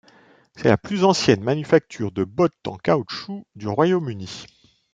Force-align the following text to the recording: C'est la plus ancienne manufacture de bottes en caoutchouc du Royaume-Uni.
C'est 0.55 0.67
la 0.69 0.79
plus 0.79 1.03
ancienne 1.03 1.43
manufacture 1.43 2.11
de 2.11 2.23
bottes 2.23 2.67
en 2.67 2.75
caoutchouc 2.75 3.45
du 3.55 3.67
Royaume-Uni. 3.67 4.47